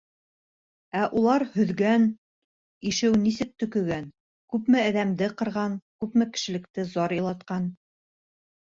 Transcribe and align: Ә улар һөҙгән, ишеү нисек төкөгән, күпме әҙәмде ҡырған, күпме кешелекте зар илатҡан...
Ә 1.01 1.03
улар 1.19 1.45
һөҙгән, 1.57 2.07
ишеү 2.93 3.21
нисек 3.27 3.53
төкөгән, 3.65 4.09
күпме 4.57 4.83
әҙәмде 4.89 5.31
ҡырған, 5.45 5.79
күпме 6.03 6.31
кешелекте 6.35 6.91
зар 6.99 7.19
илатҡан... 7.23 7.75